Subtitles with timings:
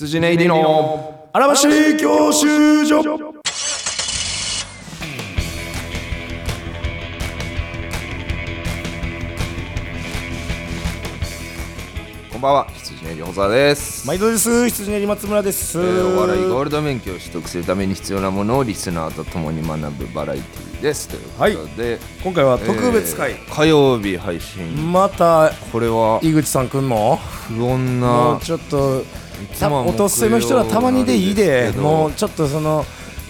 [0.00, 3.02] 羊ね入りの荒橋教習所
[12.32, 14.70] こんばんは羊ね入り小沢です、毎度です。
[14.70, 21.08] 羊ねり松村です、えーお笑いゴールド免許を取得するために必要なものをリスナーと共に学ぶバラエティーです。
[21.08, 24.90] ということで、今回は特別会、えー火曜日配信。
[24.92, 27.16] またこれは井口さん来んの？
[27.16, 29.04] 不穏もうなちょっと
[29.86, 32.84] おとせの人はたまにでいいでもうちょっとその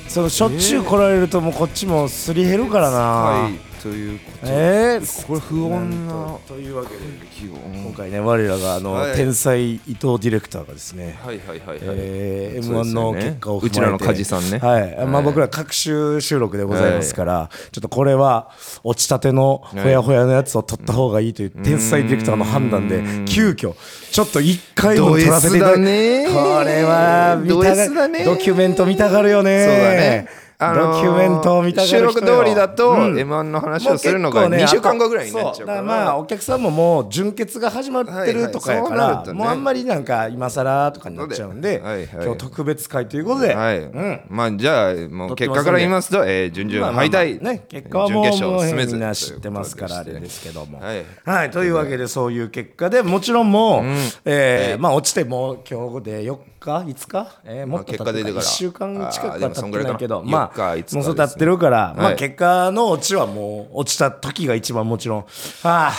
[0.09, 6.39] そのしょっちゅう来られるともうこっちもすり減るからな、はいということでえー、これ不穏な。
[6.47, 7.31] とというわけで。
[7.41, 9.17] 今回ね我らがあの、はい。
[9.17, 13.25] 天才伊藤ディレクターがですねはいはいはいはい、えー、そうです M1 よね。
[13.25, 13.67] の結果を踏まえて。
[13.67, 14.59] うちらの梶さんね。
[14.59, 18.51] はい、まあ、僕ら各種収録でございますから、ちょっとこれは
[18.85, 23.75] 落ちたてのほやほやのやつを撮った方がいいという天才ディレクターの判断で急遽
[24.11, 26.27] ちょっと一回分撮らせていただド S だね。
[26.29, 29.65] これは見たドがドキュメント見たがるよね。
[29.65, 32.07] そうだねあのードキュメントを見た収よ。
[32.07, 33.15] 録通りだと、うん。
[33.15, 35.81] M1 の話をするのがもう結構ね2週間後ぐらいになっちゃうから。
[35.81, 39.27] そだまあお客さんももう純潔が始まってるとかやから、はいはい。
[39.29, 39.33] ね。
[39.33, 42.25] もうあんまりなんか今更とかになっちゃうんで、はいはい。
[42.27, 44.21] 今日特別会ということで、はい、うん。
[44.29, 50.81] まあじゃあもう結果から言いますと、えー、準々敗退、ね、結果はもう準決勝もう進めずみんな知ってますからあれですけども。
[50.81, 51.05] はい。
[51.25, 53.85] はい、というわけでそういう結果でもちろんもう、
[54.27, 58.43] えーまあ落ちてもう今日で4日？5日、えー、もっと経ってまあ結果出てから。
[58.43, 60.99] 1週間近くは経ってないけどまあかな4日5日ですね。
[60.99, 62.17] もうそう経ってるから、まあはい。
[62.17, 65.25] 結果の落ちはもう落ちた時が一番もちろん
[65.65, 65.93] あ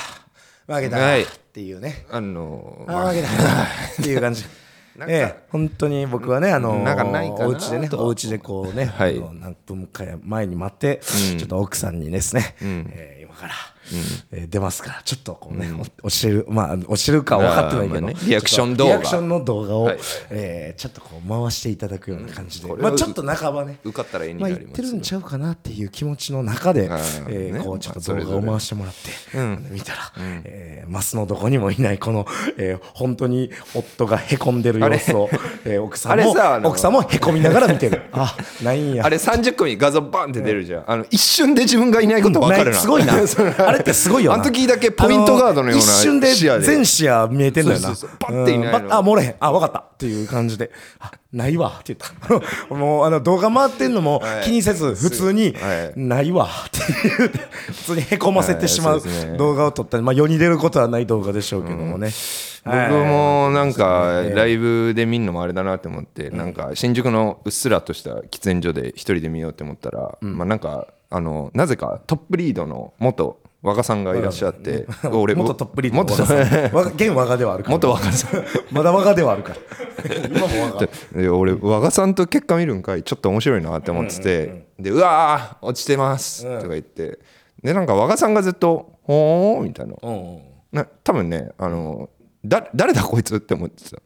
[0.68, 1.24] あ負けたなはい。
[1.24, 4.46] っていうね、あのーああ負けたなっていう感じ。
[5.08, 9.20] ええ、本当に僕はね、あのなんかないかなお家でね、とお家でこうね、はい。
[9.40, 11.00] 何分か前に待って、
[11.38, 13.54] ちょっと奥さんにですね、えー今から、
[14.32, 15.72] えー出ますから、ちょっとこうね、
[16.04, 18.16] お教える、まあ、教えるか分かってないけど、ね。
[18.26, 18.92] リアクション動画。
[18.92, 19.98] リアクションの動画を、はい。
[20.30, 26.86] えーちょっとこう回していただくような感じで、まあ、ちょっと半ばね、受かったら絵にまあ、なります言ってるんちゃうかなっていう気持ちの中で、
[27.30, 27.60] えーね。
[27.64, 29.38] こうちょっと動画を回してもらって、
[29.72, 30.12] 見たら、
[30.44, 32.26] えーマスのどこにもいないこの、
[32.58, 35.30] えー本当に夫がへこんでる様子を、
[35.66, 36.32] えー奥さんも
[36.70, 38.02] 奥さんもへこみながら見てる。
[38.14, 39.06] あないんや。
[39.06, 43.14] あれ30組画像バンって出るじゃん、あの一瞬で自分がいないこと分かるな、すごいな
[43.72, 44.36] あれってすごいよな。
[44.36, 47.90] あの時だけポイントガードのようなあ一瞬で全視野見えてんだよな。
[48.20, 49.36] パッていないあ漏れへん。
[49.40, 49.80] あ分かった。
[49.80, 50.72] っていう感じで。
[51.00, 51.78] あないわ。
[51.80, 52.40] って言っ
[52.70, 52.74] た。
[52.76, 54.44] もうあの動画回ってんのもはい。
[54.46, 55.54] 気にせず普通に。
[55.54, 56.00] はい。
[56.00, 56.46] ないわ。
[56.46, 56.80] って
[57.18, 59.02] 言って普通にへこませてしまう
[59.38, 60.02] 動画を撮った。
[60.02, 62.12] まあ世に出ることはない動画でしょうけどもね。
[62.64, 76.74] 僕もなんかライブで見るのもあれだなって思って、なんか新宿のうっすらとした喫煙所で一人で見ようって思ったら、まあなんかあのなぜかトップリードの元若さんがいらっしゃって、俺元トップリードの元若さん。
[76.74, 77.76] わ現若ではあるから。
[77.76, 78.44] 元若さん。
[78.72, 79.58] まだ若ではあるから。
[80.28, 87.20] 今も若で俺和賀さんと結果見るんかいちょっと面白いなって思ってて、でうわー落ちてますとか言って。
[87.64, 89.94] でなんか和賀さんがずっと「ほー」みたいな。
[90.02, 90.40] うん
[90.72, 92.10] な多分ねあの
[92.46, 93.98] だ誰だこいつって思ってた。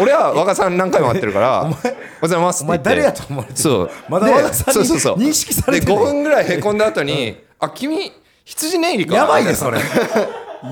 [0.00, 3.02] 俺は和賀さん何回も会ってるから「おはようございます」お前って言って。
[3.02, 3.90] 誰やと思われてるそう。
[4.10, 5.16] まだで和賀さんにそうそうそう。
[5.16, 6.04] 認識されてでない。
[6.04, 8.12] 5分ぐらいへこんだ後に「あ君
[8.50, 9.78] 羊ネイリか」やばいねそれ。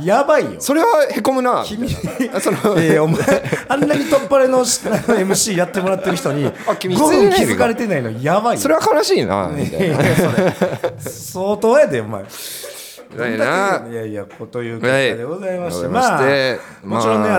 [0.03, 0.57] やばいよ。
[0.59, 1.65] それはへこむな。
[1.65, 1.89] 君
[2.35, 3.21] あ そのえー、お前
[3.69, 8.61] あんなに取っ払いの MC やってもらってる人にあ君5分気づかれてないのやばいよ。
[8.61, 9.97] それは悲しいなみたい
[10.99, 12.25] 相当やでお前。
[13.17, 13.87] ないな。
[13.91, 15.93] いやいやこという結果でございまして、はい。
[16.85, 17.39] まあもちろんね、まあ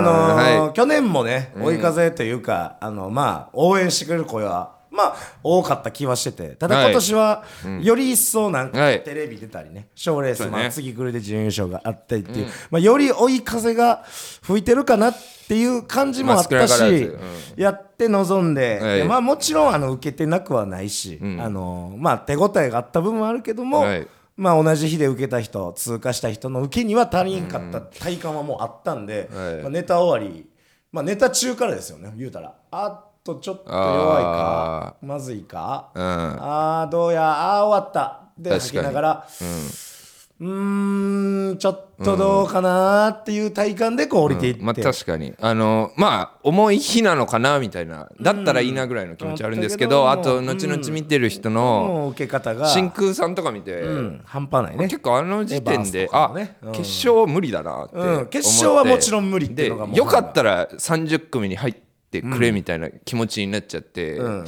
[0.56, 6.56] の去年もね追い風というか、あのまあ応援してくれる声はまあ多かった気はしてて。
[6.56, 6.84] ただはい。
[6.86, 7.44] 今年は
[7.82, 9.02] より一層なんかはい。
[9.04, 9.88] テレビ出たりね。
[9.94, 14.04] 賞レース、まあ、次来るで準優勝があったりっていう、まあ、より追い風が
[14.42, 15.16] 吹いてるかなっ
[15.48, 17.10] ていう感じもあったし、
[17.56, 24.06] やって臨んで、まあ、もちろんあの受けてなくはないし、あのまあ、手応えがあった部分はあるけども、はい。
[24.36, 29.54] まあ、同じ日で受けた人通過した人の受けには足りんかった体感はもうあったんで、はい。
[29.56, 30.46] まあ、ネタ終わり、
[30.92, 32.54] まあ、ネタ中からですよね言うたら。
[32.70, 36.02] あっとちょっと弱いかまずいか、うん。
[36.02, 37.58] あーどうや？
[37.58, 38.20] あー終わった。
[38.38, 39.26] で吐きながら
[40.40, 45.34] うーんちょっとどうかなーっていう体感でこう降りていって、まあ確かに。
[45.38, 54.84] あのまあ重い日なのかなみたいなだったらいいなぐらいの気持ちあるんですけど、うんあと後々見てる人の受け方が真空さんとか見て、うん半端ないね。
[54.88, 56.56] 結構あの時点で、ね。
[56.62, 56.72] うん。
[56.72, 61.89] 決勝無理だなって決勝はもちろん無理っていうのがでよかったら30組に入って
[62.22, 64.44] くれみたいな気持ちになっちゃって、ん。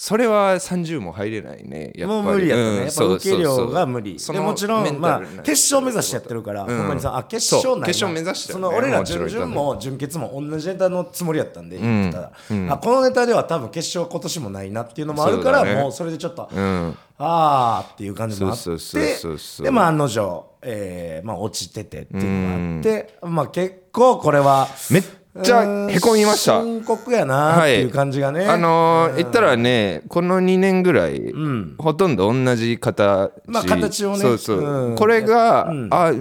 [0.00, 2.22] それは30も入れないねやっぱり。
[2.22, 4.18] もう無理やったね、うんやっぱ受け量が無理。
[4.18, 8.64] そもちろんまあ決勝目指してやってるから、ほんまにさあ決勝ない決勝目指してるね。
[8.64, 15.74] その俺ら準々も準決も同じネタのつもりやったんで言ってたら、あこのネタでは多分決勝今年もないなっていうのもあるからね。
[15.74, 16.96] もうそれでちょっと、うん。
[17.18, 25.04] あーっていう感じもあってでまあ案の定、えーまあ、落ちててっていうのがあって、まあ、結構これはめっ
[25.42, 26.60] ちゃへこみました。
[26.60, 31.32] 深刻やなっていう感じがね、あのー言ったらねこの2年ぐらい、
[31.78, 34.18] ほとんど同じ形、まあ形をね。
[34.18, 34.96] そうそう、うん。
[34.96, 36.12] これが、あ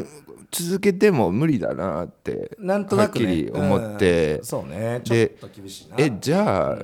[0.52, 3.26] 続けても無理だなってなんとなくね。
[3.26, 4.46] はっきり思って、うん。
[4.46, 5.02] そうね。
[5.04, 5.96] ちょっでと厳しいな。
[5.98, 6.78] えじゃあ、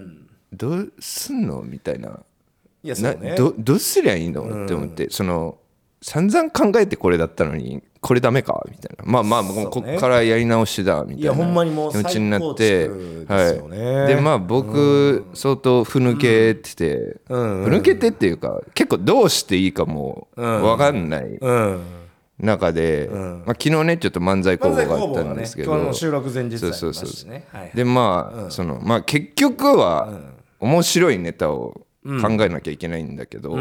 [0.52, 2.10] どうすんのみたいな。
[2.10, 3.36] いなやそうね。
[3.36, 5.10] どどうすりゃいいの、って思って。
[5.10, 5.58] その
[6.02, 8.64] 散々考えてこれだったのにこれダメか？
[8.70, 9.04] みたいな。
[9.04, 11.22] まあまあもうこっからやり直しだみたいな。
[11.22, 12.88] いやほんまにもう気持ちになって
[13.28, 21.82] はい、でまあ僕相当ふぬけてて、ふぬけてっていうか結構どうしていいかも分かんないうん。
[22.38, 27.08] 中で、まあ、昨日ねちょっと漫才工房があったんですけど、今日の収録前日ありまそうしそう。
[27.08, 27.48] そうたね。
[27.52, 30.20] はいでまあ、そのまあ結局は
[30.60, 33.58] 面白いネタを考えなきゃいけないんだけど、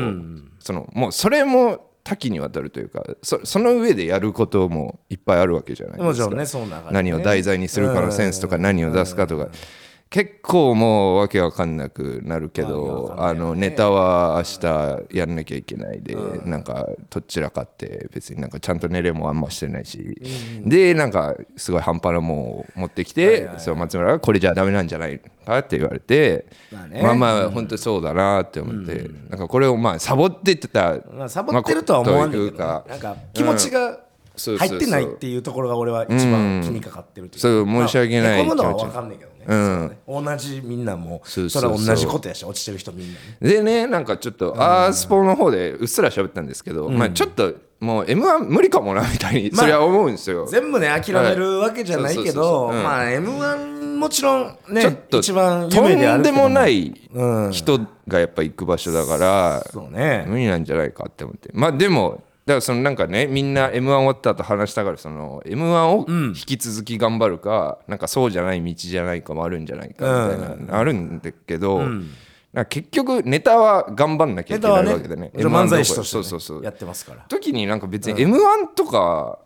[0.59, 6.29] そのもうそれも多岐にわたるというかそその上でやることもいっぱいあるわけじゃないですか。
[6.37, 6.45] ね
[6.91, 6.93] ね。
[6.93, 9.49] 何を題材にするかのセンスとか何を出すかとか
[10.15, 20.17] 結構もうわけわかんなくなるけどあのネタは明日やんなきゃいけないでなんかどちらかって別になんかちゃんと寝れもあんましてないし。
[20.65, 25.59] でなんかすごい半端なもんを持ってきてそう松村がこれじゃダメなんじゃないか？
[25.59, 27.03] って言われてまあね。
[27.03, 32.39] まあまあ本当そうだなって思ってなんかこれをまあサボってってたまあサボってるとは思わんね。
[32.39, 33.99] んけどなんか気持ちが
[34.37, 37.49] 入ってないっていうところが俺は一番気にかかってるというか。
[37.49, 43.19] そう申し訳ないまあへこむのは分かんないけどねそうね同じみんなもそうそれは同じことやし落ちてる人みんなね。
[43.41, 52.83] でねなんかちょっとアースポの方でうっすら喋ったんですけど、まあちょっともう m 1無理かもなみたいにまあそれは思うんですよ、全部ね諦めるわけじゃないけどそうそううん。
[52.83, 57.53] まあ m 1もちろんねちょっと一番とんでもないうん。
[57.53, 60.25] 人がやっぱ行く場所だから、そうね。
[60.29, 61.51] 無理なんじゃないかって思って。
[61.53, 72.05] まあでもだからそのなんかねみんな m 1終わった後話したからその m 1を引き続き頑張るか、なんかそうじゃない道じゃないかもあるんじゃないかみたいな、あるんだけど、なん
[72.53, 75.33] か結局ネタは頑張んなきゃいけないねわけでね。
[75.35, 77.25] じゃあ漫才師としてねそうそうそうやってますから。
[77.29, 79.39] 時になんか別に m 1とか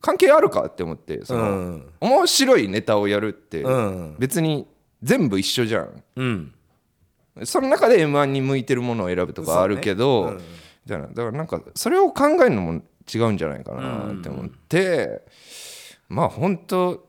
[0.00, 1.86] 関係あるかって思ってその、うん。
[2.00, 4.16] 面白いネタをやるってうん。
[4.18, 4.66] 別に
[5.02, 6.02] 全部一緒じゃん。
[6.16, 6.54] うん。
[7.44, 10.38] その中で m 1に向いてるものを選ぶとかあるけど、
[10.88, 12.80] じゃあだからなんかそれを考えるのも
[13.14, 15.20] 違うんじゃないかなって思って、
[16.08, 17.06] まあ本当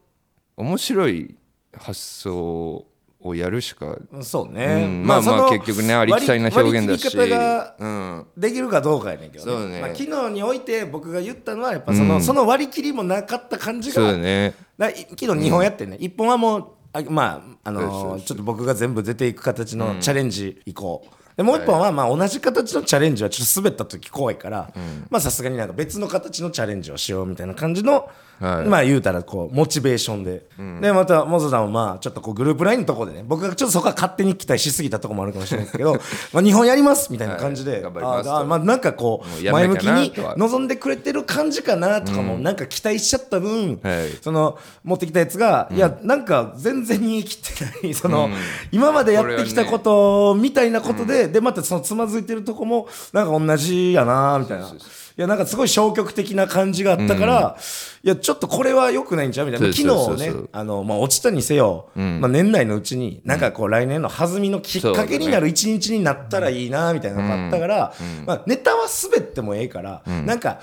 [0.58, 1.38] 面白い
[1.74, 2.86] 発想
[3.22, 5.08] をやるしか、そううねん。
[5.08, 7.18] まあまあ結局ねありきたりな表現だし。
[7.18, 9.76] 割がうん、できるかどうかやねんけどね。
[9.76, 9.82] ね。
[9.82, 14.56] まあ昨日において僕が言ったのはやっぱそのその割り切りもなかった感じそうね。
[14.78, 24.74] だ昨日2本やってね、1本はもうあまああのーちょっと僕が全部出ていく形のチャレンジ行こう、でもう1本はまあ同じ形のチャレンジはちょっと滑った時怖いから、
[25.10, 28.10] まあさすがになんか別の形のチャレンジをしようみたいな感じの、
[28.40, 28.68] はい。
[28.68, 30.44] まあ言うたらこうモチベーションで、
[30.82, 35.94] でまたモズさんもまあちょっとこうグループラインのところでね僕がちょっとそこは勝手に期待しすぎたところもあるかもしれないですけど
[36.34, 37.82] まあ日本やりますみたいな感じで、はい。
[37.84, 38.36] 頑張りますと。
[38.36, 44.10] ああまあなんかこもう前向きに望んでくれてる感じかなとかもなんか期待しちゃった分、はい。
[44.22, 48.30] その持ってきたやつが、いやなんか全然煮え切ってないその、
[48.72, 54.74] 今までやってきたことみたいなことで、でまたそのつまずいてるとこもなんか同じやなみたいな。
[55.18, 57.58] いやなんかすごい消極的な感じがあったから、
[58.04, 59.74] いやちょっとこれは良くないんちゃうみたいな。
[59.74, 67.94] 昨日ねあの、まあ、落ちたにせよ、まあ、年内のうちになんかこう来年の弾みのきっかけになる一日になったらいいなみたいなのがあったから、
[68.26, 70.62] まあ、ネタは滑ってもええから、なんか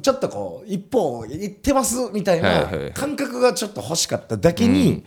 [0.00, 5.04] ちょっとこう一方言ってますみたいはいな感覚がちょっと欲しかっただけに、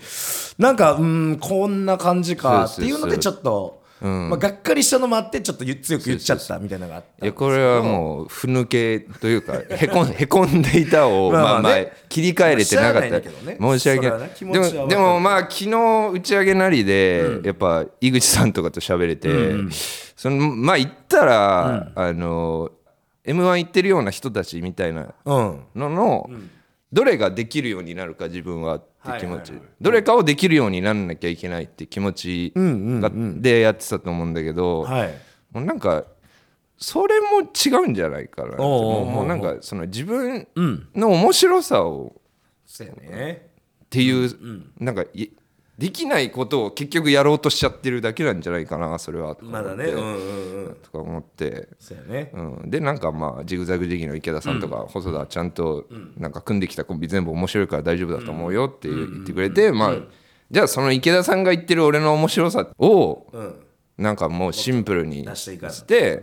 [0.58, 3.80] なんかうんこんな感じかっていうのでちょっと。
[4.02, 11.76] まあ、がっかりしたのもあってちょっと言強く言っちゃったみたいなのがあったいやこれはもうふぬけというか へこんへこんでいたをまあまあ
[12.10, 13.22] 切り替えれてなかった。
[13.22, 13.58] けどね。
[13.62, 15.70] 申し訳なそれはねでもでもまあ昨日
[16.14, 19.30] 打ち上げなりでやっぱ井口さんとかと喋れて
[20.16, 22.72] そのまあ言ったらあの
[23.24, 25.60] m 1行ってるような人たちみたいなうん。
[25.76, 26.30] のの
[26.92, 29.54] どれができるようになるか自分はって気持ち。
[29.80, 35.14] どれかをできるようになんなきゃいけないって気持ちがでやってたと思うんだけどはい。
[35.52, 36.06] もうなんか
[36.78, 40.48] それも違うんじゃないかなもうなんかその自分
[40.96, 42.16] の面白さを
[43.84, 44.32] っていう
[44.80, 45.30] なんかい
[45.78, 50.76] できないことを結局やろうとしちゃってるだけなんじゃないかなそれはとかまだね思ってうんうんうん。
[50.76, 52.32] とか思って、そうやね。
[52.34, 55.88] うん、でなんかまあジグザグ時期の池田さんとか細田ちゃんと
[56.18, 59.96] なんか組んできたコンビ全部面白いから大丈夫だと思うよって言ってくれてまあ
[60.52, 63.56] じゃあその池田さんが言ってる俺の面白さをうん。
[63.98, 66.22] なんかもうシンプルに出して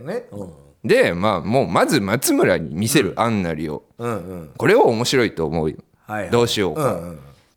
[0.83, 3.83] でまあもうまず松村に見せる案なりを。
[4.57, 5.77] これを面白いと思うよ。
[6.31, 6.99] どうしようか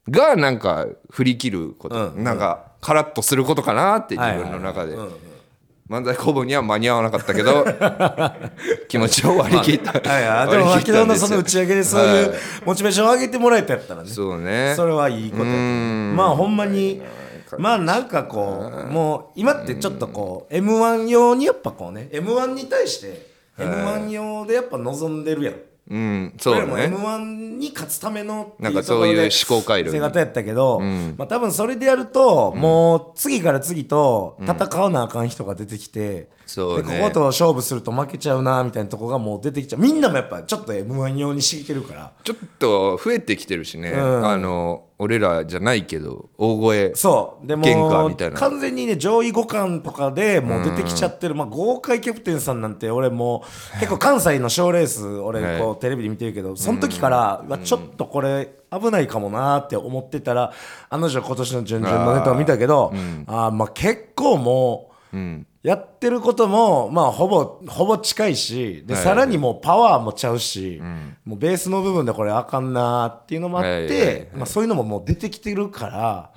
[0.09, 2.13] がなんか振り切ること。
[2.13, 2.25] うん。
[2.25, 4.97] なんかカラッとすることかなって自分の中で。
[5.89, 7.67] 漫才工房には間に合わなかったけど
[8.89, 9.93] 気持ちを割り切った。
[9.93, 10.51] はいはい。
[10.51, 14.09] でも割り切昨日のその打ち上げでそういうモチベーションを上げてもらえたやったらね。
[14.09, 14.73] そうね。
[14.75, 17.03] それはいいことまあほんまに
[17.59, 23.27] まあなんかこうもう今ってちょっとこう m 1用にやっぱこうね m 1に対して
[23.59, 25.55] m 1用でやっぱ望んでるやん
[25.91, 36.95] うんそう俺らも m ね1に勝つためのなんかそういう思考回路に手形やったけど、まあ、多分それでやると、もう次から次と戦わなあかん人が出てきて、そうね。
[36.95, 39.81] でここと勝負すると負けちゃうなみたいなとこがもう出てきちゃう。
[39.81, 42.13] みんなもやっぱちょっと m 1用にしてきてるから。
[42.25, 43.91] ちょっと増えてきてるしね。
[43.93, 44.27] ん。
[44.27, 47.47] あの俺らじゃないけど大声そう。
[47.47, 47.63] でも
[48.09, 48.37] みたいな。
[48.39, 53.45] 完全にね上位互換とかでもう出てきちゃってる、まあ、豪快キャプテンさんなんて俺も
[53.77, 60.53] う結構関西の賞ーレース俺こうテレビで見てるけどその時からちょっとこれ危ないかもなーって思ってたら
[60.89, 62.93] あの女今年の準々のネタを見たけど
[63.27, 69.03] あーまあ結構もううんやってることもまあほぼほぼ近いしで、はい。
[69.03, 70.81] さらにもうパワーもちゃうし、
[71.25, 76.31] もうベースの部分でこれあかんなーっていうのもあって、はいはいはいまあ、そういうのももう出てきてるから、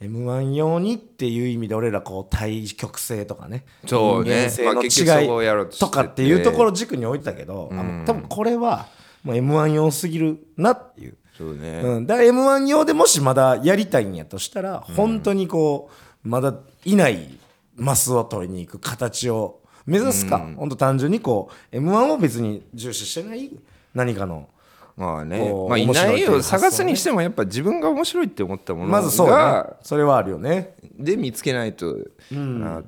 [0.00, 4.30] m 1用にっていう意味で俺らこう対極性とかねそうね。
[4.30, 5.86] 人間性まあ結局そこをやろうの違としてて。
[5.86, 8.86] いとかっていうところを軸に置いてたけど、あの多分これは
[9.22, 11.16] もう m 1用すぎるなっていう。
[11.36, 11.80] そうね。
[11.82, 15.90] うん、だから m 1用でもしまだやりたいんやとしたら、本当にこ
[16.24, 17.38] うまだいない
[17.76, 19.60] マスを取りに行く形を。
[19.84, 23.50] 目指すか、本当単純にこう m 1を別に重視してない。
[23.94, 24.48] 何かの。
[24.96, 25.52] まあね。
[25.68, 28.90] まあいないい面白というを探すにしてもやっぱ自分が面白いって思ったもの。
[28.90, 30.74] まずそうねがそれはあるよね。
[30.98, 31.96] で見つけないと。
[32.30, 32.82] な、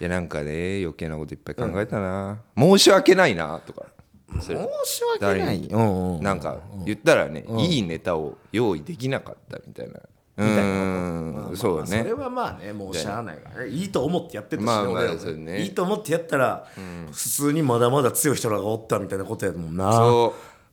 [0.00, 3.86] いやなんかね余計なこといっぱい考えたな、申し訳ないなとか。
[4.40, 4.54] 申し
[5.20, 5.58] 訳ない。
[5.58, 10.00] うんうんなんか言ったらね、いいネタを用意できなかったみたいな
[10.40, 13.64] うーんそうまあそねれはまあねもうしゃあないから。
[13.64, 15.62] ねいいと思ってやってたしねまあまあね。
[15.62, 16.66] いいと思ってやったら、
[17.12, 19.92] 普通にまだまだ強い人らがおったみたいなことやもんな。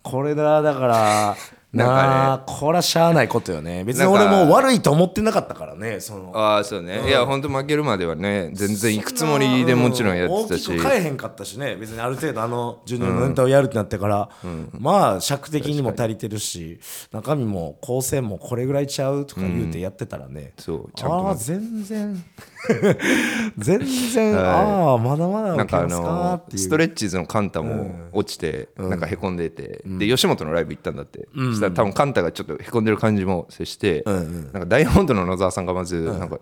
[0.04, 1.38] これだだから
[1.78, 2.54] なんかね。
[2.60, 3.84] これはしゃあないことよね。
[3.84, 6.32] 別に俺も悪いと思ってなかったからねその。
[6.36, 14.30] ああそうね、いや本当負けるまではね全然行くつもりでもちろんやってたし、大きく変えへんかったしね別にある程度あのジュニアのネタをやるってなってから、
[14.78, 16.80] まあ尺的にも足りてるし
[17.12, 21.36] 中身も構成もこれぐらいちゃうとか言うてやってたらね、そうちゃんとああ。
[21.36, 22.24] 全然
[23.58, 23.80] 全
[24.14, 36.40] 然、ああまだまだなんかあのストレッチーズのカンタも落ちてなんかへこんでて、で吉本のライブ行ったんだって、そしたら多分カンタがちょっとへこんでる感じも接して、なんか大本土の野沢さんがまずなんか、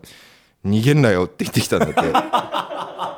[0.64, 2.02] 逃げんなよって言ってきたんだって。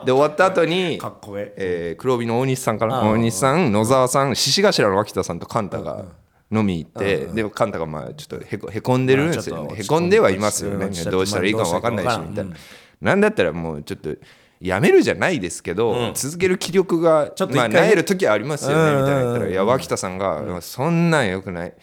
[0.04, 1.96] で終わった後にかっこええ。
[1.98, 6.04] ー黒帯の大西さんかな大西さん野沢さん獅子頭の脇田さんとカンタが
[6.50, 10.88] 飲み行って、でカンタがまあちょっとへこへこんでるんですよね、へこんではいますよね。
[11.10, 12.56] どうしたらいいかも分かんないしみたいな、
[13.00, 14.14] なんだったらもうちょっと
[14.60, 19.52] やめるじゃないですけど、続ける気力がちょっとまあなえる時はありますよねみたいな言ったらうん。
[19.52, 21.74] いや脇田さんが、そんなんよくない、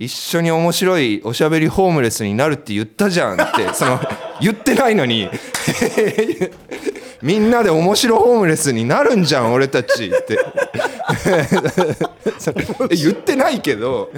[0.00, 4.00] 一緒に面白いおしゃべりホームレスになるって言ったじゃんって その
[4.40, 5.28] 言ってないのに。
[7.22, 10.38] みんなで面白ホームレスになるんじゃん俺たちって。
[12.36, 14.10] それ言ってないけど。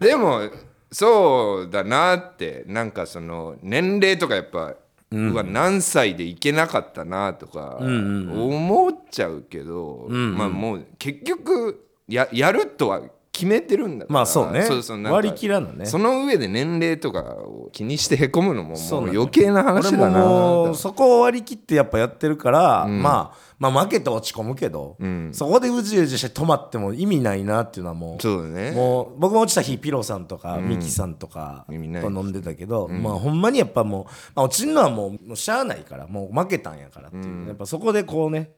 [0.00, 0.48] でも
[0.90, 4.74] そうだなってなんかその年齢とかやっぱ、
[5.10, 13.02] うわ何歳でいけなかったなとか思っちゃうけど、まあもう結局ややるとは
[13.38, 14.14] 決めてるんだから。
[14.14, 14.62] まあそうね。
[14.62, 15.86] そうそうなんか割り切らんのね。
[15.86, 20.18] その上で年齢とかを気にしてへこむのももう余計な話俺もだな。
[20.18, 24.96] もうそこを割り切ってやっぱやってるから、まあまあ負けて落ち込むけど、
[25.30, 28.72] そこでうじうじして止まっても意味ないなっていうのはもうそうだね。
[28.72, 34.04] もう僕も落ちた日ピロさんとか、ミキさんとかと意味ない飲んでたけど、まあほんまにやっぱもう、
[34.34, 38.50] まあ、落ちるのはもうもうしゃあないからもう負けたんやからっていう、やっぱそこでこうね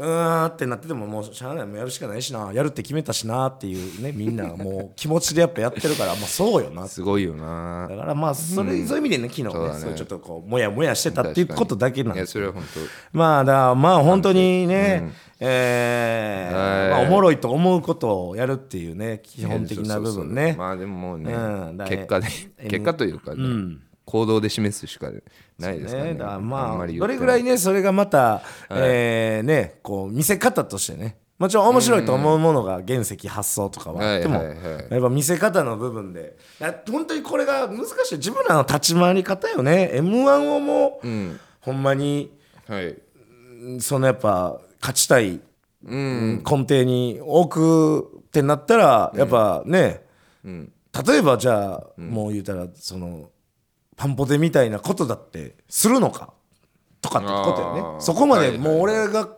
[0.00, 1.66] うーんってなっててももうしゃあない。
[1.66, 2.50] もうやるしかないしな。
[2.52, 6.88] やるって決めたしなっていうねみんながもう気持ちでやっぱやってるからまあそうよな。
[6.88, 7.86] すごいよな。
[7.88, 9.50] だからまあそれ、そういう意味でね昨日ね。
[9.52, 9.80] そうだね。
[9.80, 13.18] そういうちょっとこうもやもやしてたっていうことだけなんいやそれは本当。
[13.18, 16.90] まあだからまあ本当にね、えーはい。
[16.90, 20.54] まあ、おもろいと思うことをやるっていうね基本的な部分ね。
[20.58, 21.78] まあでももうね、うん。
[21.86, 22.28] 結果で
[22.68, 25.10] 結果というかね、行動で示すしか
[25.58, 26.12] ないですかね。
[26.12, 31.18] ね、だからまあんり言ってどれぐらいねそれがまた、えーねこう見せ方としてね。
[31.38, 34.86] もちろん面白いと思うものが原石発想とかはあっても、はいはいはい。
[34.90, 36.36] やっぱ見せ方の部分で。
[36.90, 38.16] 本当にこれが難しい。
[38.16, 39.90] 自分らの立ち回り方よね。
[39.94, 42.30] m 1をもう、ほんまに
[42.66, 42.94] はい。
[43.80, 45.40] そのやっぱ勝ちたい、
[45.82, 50.02] 根底に置くってなったらやっぱね、
[50.44, 53.30] 例えばじゃあ、もう言うたらその
[54.00, 56.32] パンポテみたいなことだってするのか
[57.02, 59.28] とかってことよねそこまでもう俺が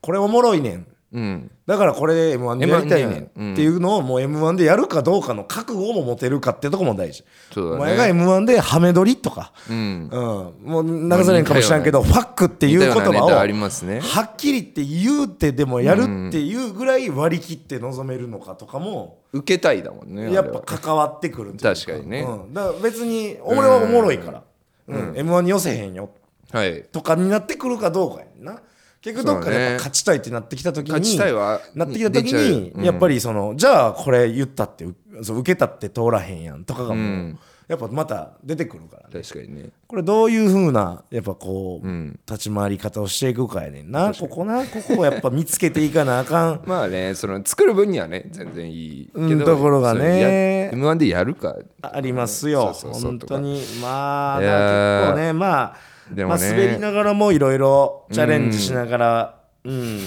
[0.00, 1.50] これおもろいねんうん。
[1.66, 3.50] だからこれで m 1でやりたいねうん。
[3.50, 3.52] ん。
[3.52, 7.24] っていうのをもう m 1でやるかどうかの覚悟も持てるかってとこも大事、
[7.56, 10.08] お前が m 1でハメ撮りとか、うん。
[10.10, 22.22] うん、もう流されんかもしれんけど、ファックっていう言葉をはっきりって言うてでもやるっていうぐらい割り切って臨めるのかとかも受けたいだもんねやっぱ関わってくる確かにね。
[22.22, 24.42] うん、だから別に俺はおもろいから、
[24.88, 25.12] うん。
[25.16, 26.10] m 1に寄せへんよ。
[26.50, 26.82] はい。
[26.84, 28.60] とかになってくるかどうかやんな
[29.02, 37.38] 結局どっかで勝ちたいってなってきた時に勝ちたいはなってきた時にやっぱりそのじゃあこれ言ったってうそう受けたって通らへんやんとかがもう、うん。
[37.68, 39.22] やっぱまた出てくるからね。
[39.22, 39.70] 確かにね。
[39.86, 44.12] これどういうふうなやっぱこう、ん立ち回り方をしていくかやねんな。
[44.12, 46.60] ここなここをやっぱ見つけていかなあかん。
[46.66, 50.70] まあねその作る分にはね全然いいけうんどところがね。
[50.72, 51.56] m 1でやるか。
[51.80, 53.62] ありますよ、本当に。
[53.80, 55.32] まあ結構ね。
[55.32, 56.40] まあでもね。
[56.40, 60.00] まあ、滑りながらもいろいろチャレンジしながらうん、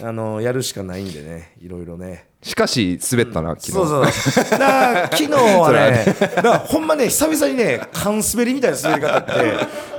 [0.00, 1.56] あのやるしかないんでね。
[1.60, 2.28] いろいろね。
[2.40, 3.72] しかし滑ったな昨日。
[3.72, 9.32] そうそうだから昨日はね だからほんまね久々にね缶滑りみたいな滑り方って。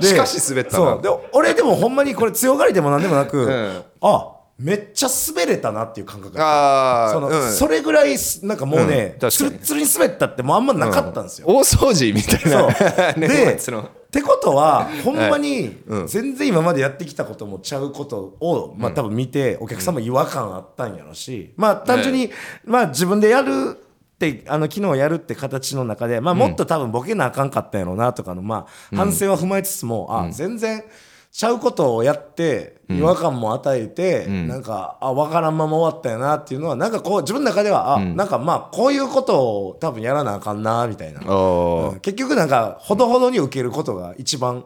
[0.00, 0.76] でしかし滑ったな。
[0.76, 1.02] そう。
[1.02, 3.82] で俺でもほんまにこれ強がりでもなんでもなく、ん。
[4.00, 7.52] あめっちゃ滑れたなっていう感覚がああその、うん。
[7.52, 9.30] それぐらいすなんかもうね、うん確かに。
[9.32, 12.68] ツルッツルに滑ったってもうあんまなかったんですよ、大掃除みたいな。
[13.14, 13.82] で年末の。
[13.82, 16.06] ってことはほんまにうん。
[16.06, 19.94] 全然今までやってきたこともちゃうことを、まあ多分見てお客さん。
[19.94, 22.30] も違和感あったんやろし、まあ単純に、
[22.64, 23.76] まあ自分でやる
[24.14, 30.84] ってあの昨日やるって形の中で、まあ、もっと多分ボケなあかんかったんやろうなとかの、まあ、反省は踏まえつつも、あ全然
[31.34, 41.22] ちゃうことをやって違和感も与えて、なんかあ分からんまま終わったよなっていうのはなんかこう自分の中ではあ、なんかまあこういうことを多分やらなあかんなみたいな。
[41.26, 42.00] おうん。
[42.00, 44.64] 結局なんかほどほどに受けることが一番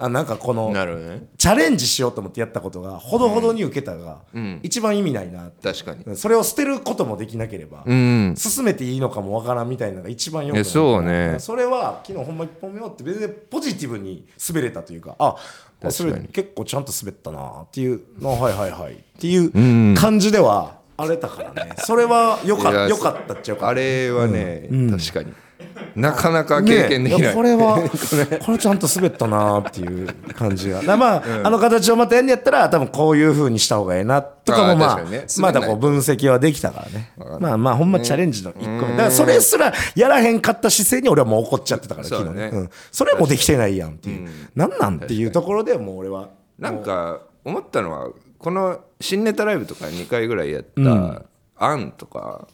[0.00, 1.28] あなんかこのね。
[1.36, 4.20] チャレンジしようと思ってやったことがほどほどに受けたが
[4.62, 6.16] 一番意味ないな確かに。
[6.16, 8.34] それを捨てることもできなければうん。
[8.36, 11.36] 進めていいのかもわからんみたいなのが一番よくないそうね。
[11.40, 15.34] それは昨日ほんま1本目終わって全然ポジティブに滑れたというかあ
[15.82, 21.74] あそれ結構ちゃんと滑ったなっていうのはいはいはいっていう感じでは荒れたからね。
[21.78, 23.68] それはよかよかったっちゃよかった。
[23.70, 25.32] あれはね確かに
[25.96, 27.80] なかなか経験できねないこれは
[28.44, 30.80] これちゃんと滑ったなっていう感じが。
[30.80, 35.26] だからまあ、あの形をまたやんやったら多分こういうふうにした方がええなとかもまあね。
[35.38, 37.12] まだこう分析はできたからね。
[37.40, 38.92] まあまあほんまチャレンジの一個目。
[38.92, 46.28] だからそれすらやらへんかった姿勢に俺はもう怒っちゃってたから昨日ね、うん、それもできてないやんっていう、なんなんっていうところでもう俺は。
[46.58, 51.22] なんか思ったのはこの新ネタライブとか2回ぐらいやった
[51.56, 52.48] 「案」とか、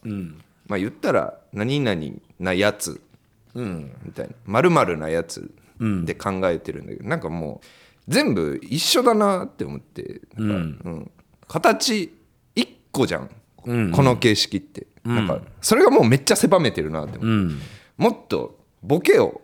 [0.67, 2.01] まあ言ったら「何々
[2.39, 3.01] なやつ」
[3.55, 5.51] みたいな「まるなやつ」
[6.05, 7.67] で考えてるんだけど、なんかもう
[8.07, 11.11] 全部一緒だなって思ってなんか、うん。
[11.47, 12.12] 形
[12.57, 17.55] 1個じゃん、この形式って、なんかそれがもうめっちゃ狭めてるなって思って、
[17.97, 19.43] もっとボケを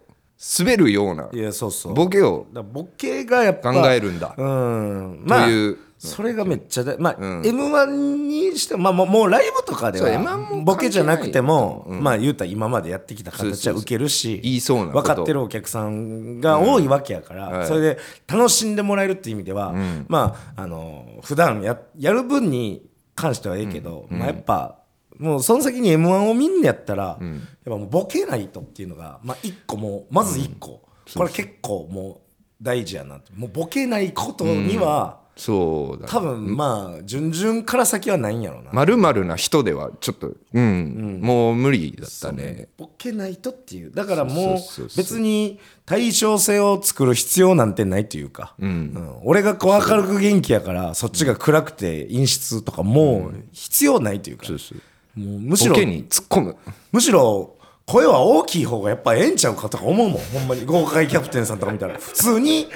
[0.59, 1.95] 滑るようないやそうそう。
[1.95, 4.35] ボケをボケがやっぱ考えるんだ。
[4.37, 5.23] うん。
[5.27, 17.67] まあというそれがめっちゃだまあ、m 1にしても、まあ、もうもうライブとかでは M1 もボケじゃなくても、まあ言うたら今までやってきた形は受けるし言いそうな分かってるお客さんが多いわけやから、はい。
[17.67, 19.75] それで楽しんでもらえるっていう意味では、
[20.09, 24.79] まああの普段ややる分に関してはええけど、まあ、やっぱ
[25.19, 27.19] もうその先に m 1を見んのやったら、やっ
[27.65, 30.83] ぱもうボケないとっていうのが、まあ、一個もうまず一個、
[31.15, 32.31] これ結構もう
[32.63, 36.13] 大事やなもうボケないことには、そうだね。
[36.13, 38.71] 多分まあ順々から先はないんやろうな。
[38.73, 41.21] まるな人ではちょっと、うん。
[41.23, 42.69] もう無理だったね。
[42.77, 43.91] ボケないとっていう。
[43.91, 49.19] だからもうそうそうそう別に対称性を作る必要なんてないというか、うん。
[49.25, 55.21] 俺がこう明るく元気やからそっちが暗くて陰湿とかもう必要ないというか、そうそう。
[55.21, 56.57] もうむしろボケに突っ込む。
[56.93, 57.57] むしろ
[57.91, 60.19] 声は大きい方がやっぱええんちゃうかとか思うもん。
[60.21, 60.65] ほんまに。
[60.65, 61.99] 豪快キャプテンさんとか見たら。
[61.99, 62.69] 普通に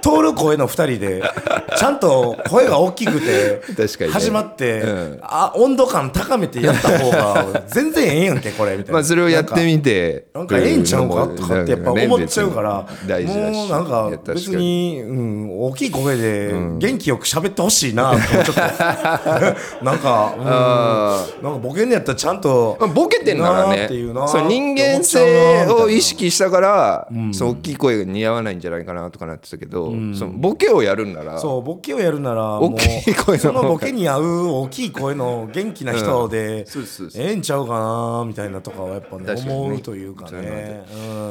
[0.00, 1.22] 通る声の2人で
[1.76, 3.60] ちゃんと声が大きくて
[4.08, 5.18] 始まって、うん。
[5.22, 8.92] あ温度感高めてやった方が全然ええやんけこれみたいな。
[8.94, 18.60] まあそれをやってみてなんかええんちゃうかとかってやっぱ思っちゃうからもうなんか別に、うん、大きい声で元気よく喋ってほしいなってちょっと。
[19.84, 20.44] なんか、うん。
[20.46, 23.84] あなんかボケんのやったらちゃんとまあボケてんならね。
[23.86, 31.38] っていうな人間性を意識したから、そう大きい声が似合わないんじゃないかなとかなってたけど、そのボケをやるんなら。
[31.38, 33.42] そうボケをやるなら大きい声の。
[33.42, 36.66] そのボケに合う大きい声の元気な人で、
[37.16, 40.84] ええんちゃうかなみたいなとかはやっぱね思うというかね、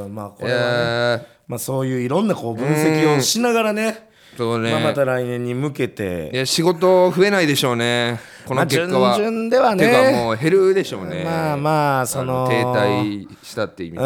[0.06, 9.88] うん、まあこいれはね、やまあ、そういういろんなこう分析をしながらね、ーそうね、まあ、また来年に向けいてや仕事増えないでしょうねこの結果は、まあ順々ではね。
[9.88, 11.23] てかもう減るでしょうね。
[11.23, 14.04] まあまあその停滞したっていう意味うん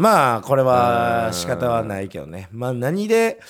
[0.00, 2.48] まあこれは仕方はないけどね。
[2.52, 3.40] まあ何で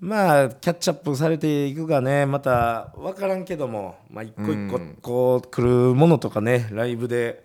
[0.00, 2.26] まあキャッチアップされていくかね。
[2.26, 3.96] また分からんけども。
[4.10, 6.68] まあ一個一個こう来るものとかね。
[6.72, 7.44] ライブで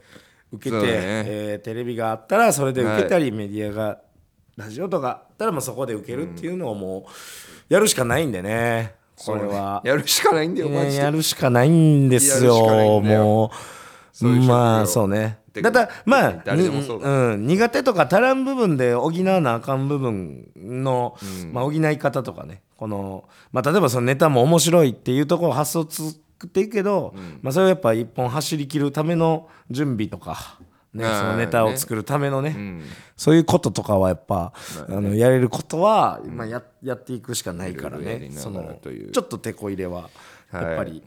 [0.52, 0.92] 受けて、ね。
[0.92, 4.00] えーテレビがあったらそれで受けたり、メディアが
[4.56, 7.08] ラジオとかあったらまあそこで受けるっていうのをも
[7.70, 8.94] うやるしかないんでね
[9.26, 9.82] これは。
[9.86, 11.04] やるしかないんだよマジで。
[11.04, 13.52] やるしかないんですよも
[14.22, 14.26] う。
[14.28, 15.40] まあそうね。
[15.54, 17.34] だからまあ誰でもそうだ。
[17.34, 21.16] うん、苦手とか足らん部分で補わなあかん部分の、
[21.52, 22.62] まあ、補い方とかね。
[22.76, 26.12] この、まあ、例えばそのネタも面白いっていうところを発想作
[26.46, 30.60] っていくけど、まあ、それをやっぱ一本走り切るための準備とか、
[30.94, 32.52] ね、そのネタを作るためのね。
[32.52, 32.84] ん。
[33.18, 34.54] そういうこととかはやっぱ、
[34.88, 38.30] あのやれることは、まあ、ややっていくしかないからね。
[38.32, 38.80] その
[39.12, 40.10] ちょっと手こ入れは
[40.52, 40.64] はい。
[40.64, 41.04] やっぱり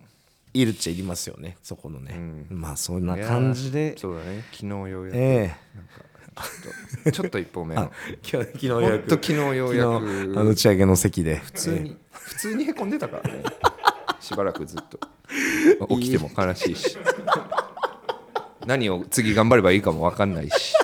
[0.54, 1.56] いるっちゃいりますよね。
[1.62, 3.96] そこのね、まあそんな感じで。
[3.96, 4.44] そうだね。
[4.52, 5.56] 昨日ようやく、え
[7.12, 9.10] ちょっと一歩目昨日ようやく。
[9.10, 10.34] 昨日ようやく。
[10.36, 11.36] あの打ち上げの席で。
[11.36, 13.42] 普通に普通にへこんでたからね。
[14.20, 14.98] しばらくずっと。
[15.88, 16.96] 起きても悲しいし
[18.66, 20.74] 何を次頑張ればいいかも分かんないし。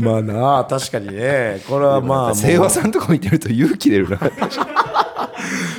[0.00, 1.60] まあなあ確かにね。
[1.68, 4.18] これはまあ清和さんとか見てると勇気出るな。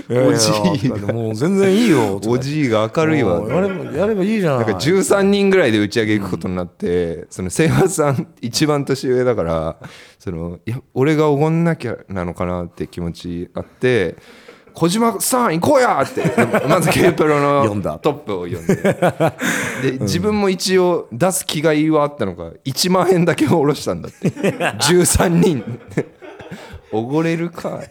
[0.10, 1.14] おじいが。
[1.14, 2.20] もう全然いいよ。
[2.26, 3.42] おじいが明るいわ。
[3.42, 4.66] やればやればいいじゃない。
[4.66, 9.78] なんか13人ぐらいで打ち上げ行くことになって、その清和さん一番年上だから
[10.20, 14.16] そのいや俺がおごんなきゃなのかなって気持ちあって
[14.74, 16.24] 「小島さん行こうや!」って。
[16.68, 18.76] まず K プロのトップを読んで。
[19.92, 24.30] で自分も一応出す気概はあったのか1万円だけ下ろしたんだって。
[24.80, 25.64] 13人。
[26.92, 27.90] おごれるかい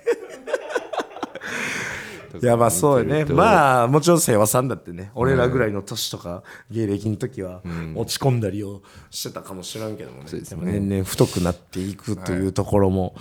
[2.40, 3.24] やまあそうよね。
[3.24, 7.62] まあもちろん清和さんだってね俺らぐらいの年とか芸歴の時は
[7.94, 10.40] 落ち込んだりをしてたかもしれんけどもね。
[10.40, 13.14] でも年々太くなっていくというところも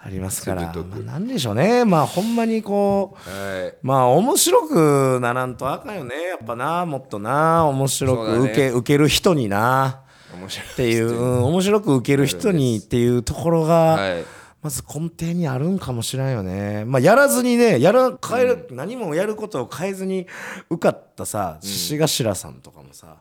[0.00, 1.84] ありますから、鋭くまあ、なんでしょうね。
[1.84, 3.74] まあほんまにこうはい。
[3.82, 6.14] まあ面白くならんとあかんよね。
[6.30, 7.66] やっぱなもっとな。
[7.66, 10.00] 面白く受け,、受ける人にな。
[10.34, 14.24] っていう、うん、面白く受ける人にっていうところが、はい
[14.64, 16.86] まず根底にあるんかもしれんよね。
[16.86, 20.26] まあ、やらずにね、やら、変える、何もやることを変えずに
[20.70, 23.18] 受かったさ、獅子頭さんとかもさ、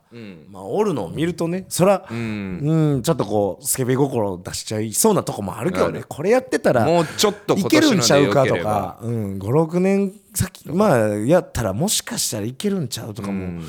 [0.50, 13.62] まあ、おるのを見るとね、そら、うん、ちょっとこう、スケベ心を出しちゃいそうなとこもあるけどね、これやってたら、もうちょっといけるんちゃうかとか、うん、5、6年先、まあ、やったらもしかしたらいけるんちゃうとかも、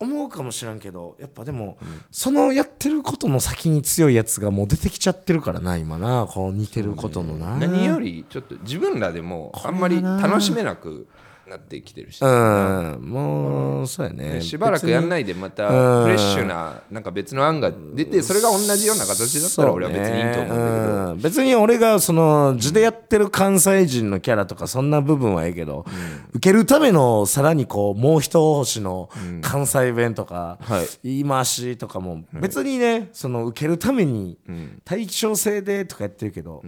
[0.00, 1.78] 思うかもしらんけどやっぱでも、
[2.10, 6.26] そのやってることの先に強いやつがもう出てきちゃってるからな今な。
[6.26, 11.06] こう似てることのな、何よりちょっと自分らでもあんまり楽しめなく
[11.50, 12.98] なってきてるし、うん。
[13.02, 14.40] もうそうやね。
[14.40, 15.68] しばらくやんないでまた
[16.02, 21.18] フレッシュななんか別の案が出てそれが同じような形だったら俺は別にいいと思うんだけど、うん。
[21.20, 25.84] 別に俺がその図でやってる関西人のキャラとかそんな部分はええけど、
[26.32, 29.10] 受けるためのさらにこうもう一星の
[29.42, 30.86] 関西弁とか、はい。
[31.02, 34.38] 言い回しとかも別にねその受けるために
[34.84, 36.62] 対称性でとかやってるけど、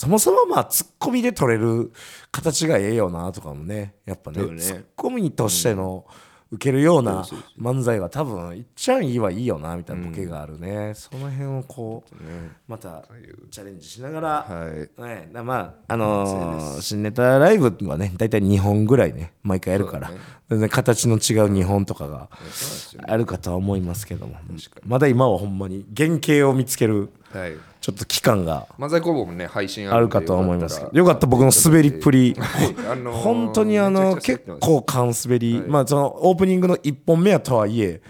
[0.00, 1.92] そもそもまあツッコミで取れる
[2.32, 4.58] 形がええよなとかもねやっぱねね。
[4.58, 6.06] ツッコミとしての
[6.50, 7.22] 受けるような
[7.60, 12.14] 漫才は多分いっちゃんいいはいいよなみたいなボケがあるね、その辺をこう
[12.66, 13.04] また
[13.50, 15.02] チャレンジしながら、はい。
[15.02, 20.10] ね、だまああのー新ネタライブはね大体2本ぐらいね毎回やるから、
[20.48, 22.30] 全然形の違う2本とかが
[23.06, 24.36] あるかとは思いますけども。
[24.86, 27.56] まだ今はほんまに原型を見つけるはい。
[27.80, 32.36] ちょっと期間が漫才工房もね配信あるかとは思いますよかった僕の滑りっぷり。
[32.38, 38.02] あのー本当にあの結構缶滑り、まあそのオープニングの1本目はとはいえ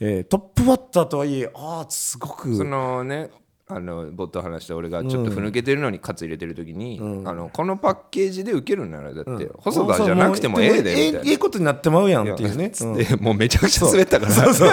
[0.00, 3.30] えートップバッったとはいえああすごくそのね
[3.66, 11.18] あのボット話して俺がちょっとふぬけてるのにカツ入れてる時に、あのこのパッケージで受けるならだって、細田じゃなくてもええでみたいな。
[11.20, 12.68] えええことになってまうやんっていうね。
[12.68, 14.32] つって、 もうめちゃくちゃ滑ったから。
[14.32, 14.70] そうそう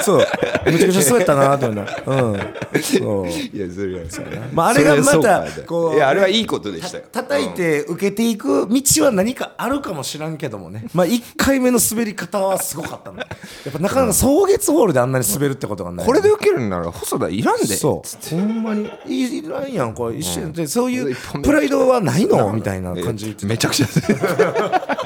[0.00, 0.26] そう。
[0.66, 2.40] めちゃくちゃ滑ったなと思ったうん。
[2.82, 3.28] そう。
[3.28, 3.80] いやそ
[4.22, 7.04] れはまああれがまたこういやあれはいいことでしたよ。
[7.12, 10.86] 叩いて受けていく道は何かあるかもしらんけどもね。
[10.94, 13.24] まあ1回目の滑り方はすごかったの や
[13.68, 16.06] っぱなかなか草月ホールであんなに滑るってことがない。
[16.06, 17.66] これで受けるなら細田いらんで。
[17.66, 18.30] そう。
[18.30, 20.16] ほんまにいいらんやんこれ。
[20.16, 22.52] 一緒でそういうプライドはないの？
[22.52, 23.86] みたいな感じめちゃくちゃ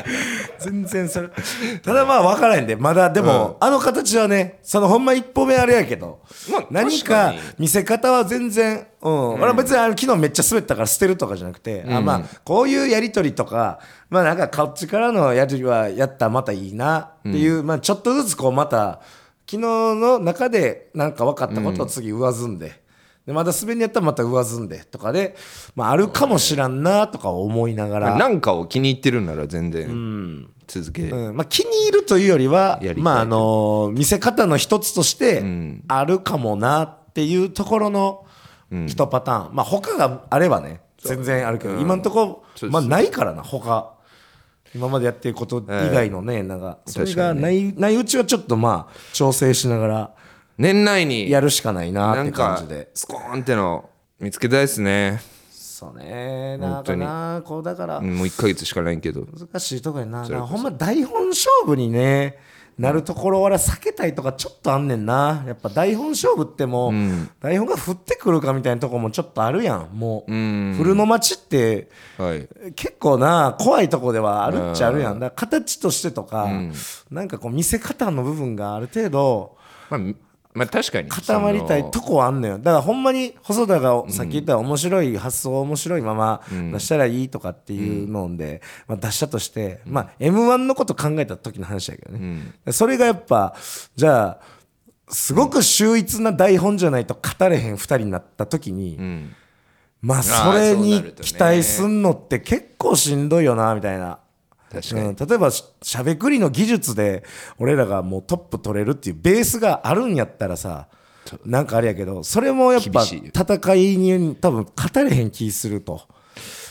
[0.58, 1.28] 全然それ
[1.82, 2.76] ただまあ分からへんで。
[2.76, 19.00] まだでも、あの形はねそのほんま一歩目あれやけど、まあ何確か見せ方は全然うん、俺は別にあの昨日めっちゃ滑ったから捨てるとかじゃなくて、あまあこういうやり取りとかまあなんかこっちからのやり取りはやったらまたいいなっていう、まあちょっとずつこうまた
[19.50, 22.81] 昨日の中でなんか分かったことを次上積んで。
[23.26, 25.36] でまた滑りにやったらまた上積んでとかで、
[25.76, 31.36] まあ、あるかもしらんなとか思いながら、なんかを気に入ってるんなら全然続け、うん。
[31.36, 35.42] まあ、気に入るというよりはまああの見せ方の一つとして
[35.86, 38.26] あるかもなっていうところの
[38.86, 43.92] 一パターン、まあ他があればね全然あるけど、今のところ、まあ、ないからな他。
[44.74, 50.14] 今までやってること以外のね、なんかそれがない,、ないうちはちょっとまあ調整しながら
[50.62, 52.88] 年内にやるしかないなって感じで。
[52.94, 55.20] スコーンっての見つけたいですね。
[55.50, 56.56] そうね。
[56.58, 57.98] なんかなこうだから。
[57.98, 59.26] うんもう1ヶ月しかないけど。
[59.36, 60.28] 難しいとこやな。
[60.28, 62.38] なほんま台本勝負にね
[62.78, 65.42] なるところは避けたいとかちょっとあんねんな。
[65.48, 66.92] やっぱ台本勝負ってもう、
[67.40, 69.88] 台本が降ってくるかみたいなとこもちょっとあるやん。
[69.92, 70.32] もう
[70.76, 72.48] 古の町ってはい。
[72.76, 75.18] 結構な怖いとこではあるっちゃあるやん。
[75.18, 76.48] だから形としてとか、
[77.10, 79.56] なんかこう見せ方の部分がある程度
[79.90, 80.00] まあ
[80.54, 81.08] まあ確かに。
[81.08, 82.58] 固まりたいとこはあんのよ。
[82.58, 93.54] だからほんまに細田がさっき言った面白い発想面白いまま出したらいいとかっていうので、まあ、出したとして、まあ、m 1のこと考えた時の話だけどね、それがやっぱ
[93.96, 94.40] じゃあ
[95.08, 98.98] すごく秀逸な台本じゃないと語れへん2人になった時に、
[100.02, 104.18] まあそれに期待すんのって結構しんどいよなみたいな。
[104.72, 105.00] 確かに。
[105.08, 107.24] うん、例えばししゃべくりの技術で
[107.58, 110.88] 俺らがもうトップ取れるっていうベースがあるんやったらさ
[111.44, 114.70] なんかあれやけどそれもやっぱ戦いに多分語
[115.04, 116.00] れへん気すると。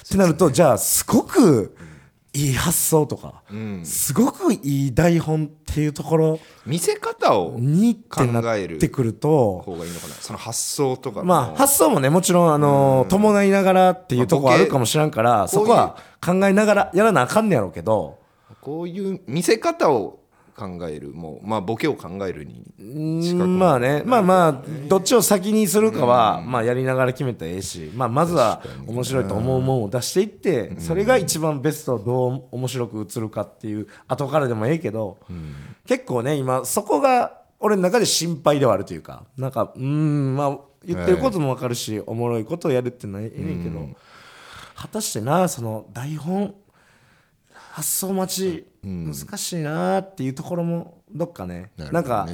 [0.06, 1.76] ってなるとじゃあすごく
[2.34, 3.44] いい発想とか、
[3.84, 8.24] すごくいい台本っていうところ見せ方をに考
[8.56, 9.60] えるってくると。
[9.60, 10.14] 方がいいのかな？
[10.14, 11.26] その発想とかの。
[11.26, 18.20] まあ発想もねもちろんあの伴いながらっていうところあるかもしれんからそこは考えながらやらなあかんねやろうけど
[18.62, 20.21] こういう見せ方を
[20.56, 22.84] 考えるもうまあボケを考えるにう
[23.46, 35.18] んまあねまあまあどっちを先にするかはまあやりながら決めたらええしまあまずは面白いと思うもんを出していってそれが一番ベストどう面白く映るかっていう後からでもええけど
[35.88, 43.88] 結構ね今そこが俺の中で心配ではあるというかなんかうんまあ言ってることも分かるしおもろいことをやるってのはええねんけど
[44.76, 46.56] 果たしてなその台本
[47.72, 51.72] 発想待ち難しいなっていうところもどっかね。
[51.78, 52.28] なんか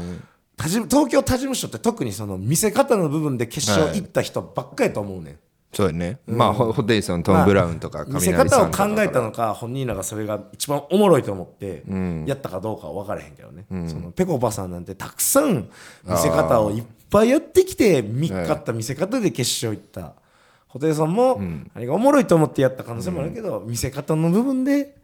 [0.57, 5.37] 他事東京他事務所って特にその見せ方の部分で決勝行った人ばっかりと思うねん、
[5.71, 11.83] そうだね、まあホホテイソントム・ブラウンとか見せ雷方を考えたのか本人らがそれが一番おもろいと思って
[12.25, 15.69] やったかどうかは分からへんけどね、そのぺこぱさんなんてたくさん
[16.03, 20.15] 見せ方をいっぱいやってきて見っかった見せ方で決勝行った。
[20.69, 21.39] 布袋さんも
[21.73, 24.96] あれがおもろいと思ってやった可能性もあるけど、見せ方の部分で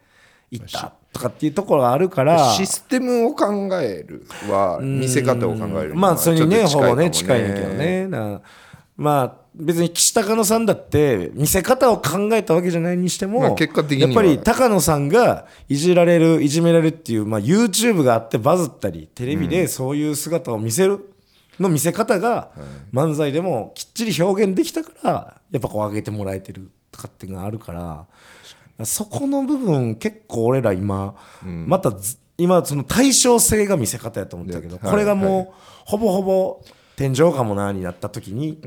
[0.54, 0.94] 行った。
[1.12, 2.54] とかっていうところがあるから。
[2.54, 7.10] システムを考えるは見せ方を考えるまあそれにねほぼね。
[7.12, 8.08] 近いんんだけどね。
[8.96, 21.14] まあ別に岸高野さんだって見せ方を考えたわけじゃないにしても、まあ結果的やっぱり高野さんがいじられるいじめられるっていう、まあ、YouTube があってバズったりテレビでそういう姿を見せる
[21.60, 22.50] の見せ方が
[22.92, 28.06] 漫才でもきっちり表現できたからやっぱこう上げてもらえてるとかっていうのがあるから
[28.84, 35.54] そこの部分結構俺ら今、またず今その対称性が見せ方やと思ったけど、はいこれがもう、
[35.86, 36.62] ほぼほぼ
[36.96, 38.60] 天井かもなになった時に、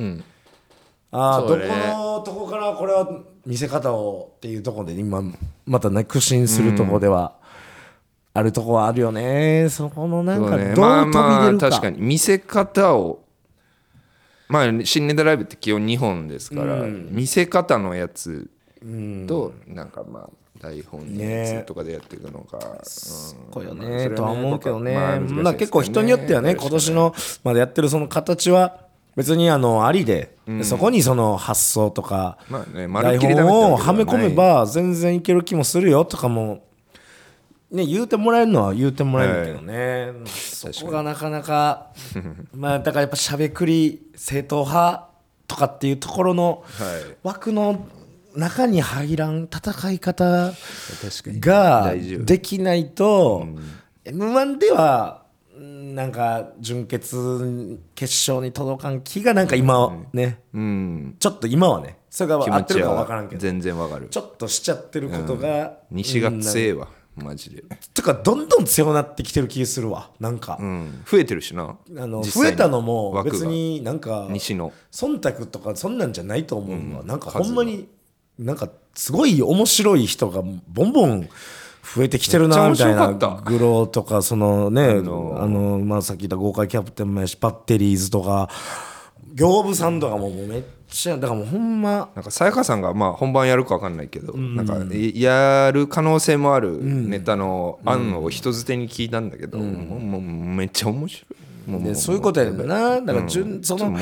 [1.10, 3.08] ああ、どこのとこからこれは
[3.44, 5.22] 見せ方をっていうところで今
[5.64, 7.34] またね苦心するところでは、
[8.34, 9.68] あるとこはあるよね。
[9.70, 12.00] そこのなんかどうまあ飛び出るか,、まあ確かに。
[12.00, 13.24] 見せ方を
[14.48, 18.48] まあ新ネタライブって基本2本ですから、見せ方のやつ
[19.26, 22.58] となんかまあ大本ね日とかでやっていくのか、
[23.50, 25.42] こよまあねとは思うけどね,、まあね。
[25.42, 28.86] まあ結構人によってはね今年のまでやってるその形は
[29.16, 36.64] 別にあのありで、そこにその発想とか、まあね台本をはめ込めば全然いける気もするよとかも
[37.70, 41.88] ね言うてもらえるのは言うてもらえるけどね、そこがなかなか
[42.54, 45.08] まあだからやっぱしゃべくり正統派
[45.48, 47.16] とかっていうところのはい。
[47.22, 47.86] 枠の
[48.37, 50.53] 中に入らん戦い方
[51.03, 51.40] 確かに。
[51.40, 51.94] が
[52.25, 53.46] できないと、
[54.05, 55.25] m 1では
[55.57, 61.16] うんなんか準決決勝に届かん気がなんか今はね、うん。
[61.18, 61.99] ちょっと今はね。
[62.11, 63.40] それが気合ってるか分からんけど。
[63.40, 64.09] 全然わかる。
[64.09, 70.11] ちょっとしちゃってることが、西が強えわマジで、とかどんどん強くなってきてる気するわ。
[70.20, 71.77] なんか、うん、増えてるしな。
[71.96, 74.72] あの増えたのも別になんか西の。
[74.92, 77.88] 忖度とかそんなんじゃないと思うのは、なんかほんまに
[78.38, 81.29] なんかすごい面白い人がボンボン
[81.94, 83.12] 増えてきてるなみたいな。
[83.44, 88.49] グローとかそのねあののまあさっき言った豪快キャプテンもやしバッテリーズとか。
[89.35, 92.09] 行部さんとかももうめっちゃだからもうほんま。
[92.14, 101.27] なんかさやかさんがまあ本番やるか分かんないけど、なんかいやる可能性もあるネタの案を人づてに聞いたんだけど、もうもうめっちゃ面白
[101.68, 101.70] い。
[101.70, 103.01] もうそういうことやねんな。
[103.03, 103.94] だから順その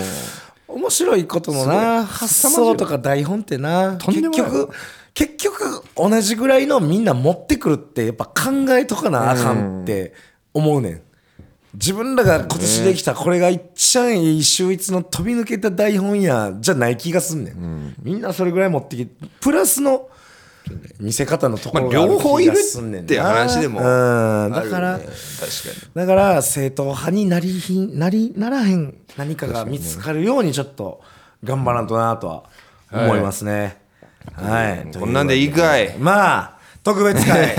[0.66, 4.70] 面白いことのな発想とか台本ってな結局
[5.12, 10.12] 結局同じぐらいのみんな持ってくるってやっぱ考えとかなあかんって
[10.52, 11.02] 思うねん。
[11.74, 20.08] 自分らが今年できたこれがいっちゃんいい秀逸の飛び抜けた台本やじゃない気がすんねん、みんなそれぐらい持ってきてプラスの
[20.98, 24.52] 見せ方のところが両方いるって話でもうん。
[24.52, 25.00] だから
[25.94, 31.02] だから正統派になりひんなりならへん何かが見つかるようにちょっと
[31.42, 32.44] 頑張らんとなとは
[32.90, 33.78] 思いますね。
[34.32, 35.96] はい、にこんなんでいいかい。
[35.98, 37.54] まあ特別会、 はい、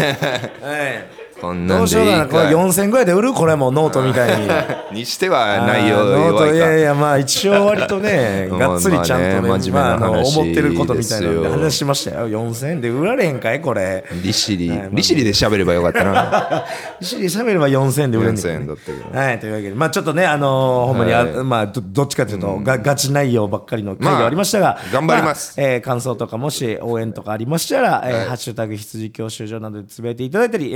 [1.41, 2.25] こんなんどうしようかな。
[2.27, 3.33] これでいいかい4000ぐらいで売る？
[3.33, 4.47] これもノートみたいに。
[4.99, 6.37] にしては内容弱いか。
[6.39, 12.29] トいやいやまあ一応割とねまあ がっつりちゃんとね,、まあねまああの話思ってることみたいな話しましたよ。
[12.29, 14.03] 4000円で売られへんかいこれ。
[14.23, 14.69] 利尻。
[14.69, 14.89] はいまあ。
[14.91, 16.65] 利尻で喋ればよかったな。
[16.99, 21.43] 一緒に喋れば4000円で売れるんだけど4000ねはい、というわけで、まあちょっとね、あのーほんまにあ、はい。
[21.43, 25.55] まあど、どっちかというと、がガチ内容ばっかりの回ではありましたが、まあ頑張ります。
[25.57, 30.73] あえー感想とか、もし応援とかありましたら、えーハッシュタグ羊教習所などでつぶやいていただいたり、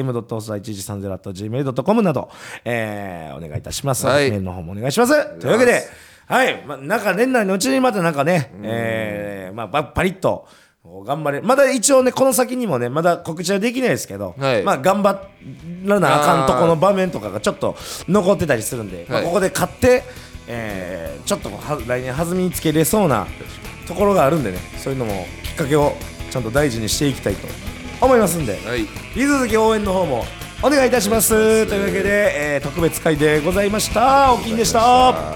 [0.58, 2.30] m.osa1130.gmail.com など、
[2.66, 4.06] えーお願いいたします。
[4.06, 4.30] はい。
[4.30, 5.40] メールの方もお願いします。
[5.40, 5.84] というわけで、
[6.28, 10.48] はい、まあ、なんか年内のうちにまたなんかね、えーまあ、ばパリッと、
[11.06, 14.64] 頑張れまだ一応ねこの先にもねまだ告知はできないですけど、はい。
[14.64, 15.22] まあ頑張
[15.86, 17.76] らなあかんとこの場面とかがちょっと
[18.08, 19.28] 残ってたりするんで、まあ、はい。
[19.28, 20.04] ここで勝って、
[20.48, 23.28] えーちょっとは来年弾みにつけれそうな
[23.88, 25.94] ところがあるんでねそういうのもきっかけを
[26.32, 27.48] ちゃんと大事にしていきたいと
[28.02, 28.82] 思いますんで、はい。
[28.82, 30.26] 引き続き応援の方も
[30.62, 31.68] お願いいたします。
[31.68, 34.34] というわけで、えー特別会でございました。
[34.34, 35.34] おきんでした。